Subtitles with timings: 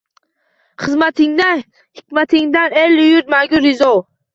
[0.85, 1.63] Xizmatingdan,
[2.01, 3.97] hikmatingdan elu yurt mangu rizo